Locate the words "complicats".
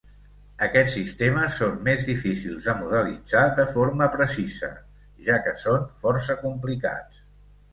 6.43-7.25